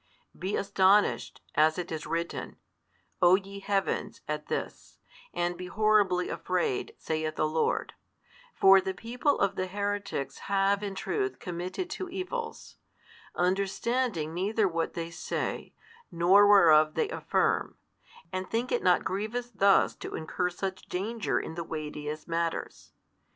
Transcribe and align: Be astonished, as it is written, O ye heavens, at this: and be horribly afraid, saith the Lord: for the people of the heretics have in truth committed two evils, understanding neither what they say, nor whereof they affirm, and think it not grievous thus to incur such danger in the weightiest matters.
Be 0.35 0.55
astonished, 0.55 1.41
as 1.53 1.77
it 1.77 1.91
is 1.91 2.07
written, 2.07 2.55
O 3.21 3.35
ye 3.35 3.59
heavens, 3.59 4.21
at 4.27 4.47
this: 4.47 4.97
and 5.31 5.55
be 5.55 5.67
horribly 5.67 6.27
afraid, 6.27 6.95
saith 6.97 7.35
the 7.35 7.47
Lord: 7.47 7.93
for 8.55 8.81
the 8.81 8.95
people 8.95 9.39
of 9.39 9.53
the 9.55 9.67
heretics 9.67 10.39
have 10.49 10.81
in 10.81 10.95
truth 10.95 11.37
committed 11.37 11.87
two 11.87 12.09
evils, 12.09 12.77
understanding 13.35 14.33
neither 14.33 14.67
what 14.67 14.95
they 14.95 15.11
say, 15.11 15.71
nor 16.11 16.47
whereof 16.47 16.95
they 16.95 17.07
affirm, 17.09 17.77
and 18.33 18.49
think 18.49 18.71
it 18.71 18.81
not 18.81 19.03
grievous 19.05 19.51
thus 19.51 19.93
to 19.97 20.15
incur 20.15 20.49
such 20.49 20.87
danger 20.89 21.39
in 21.39 21.53
the 21.53 21.63
weightiest 21.63 22.27
matters. 22.27 22.91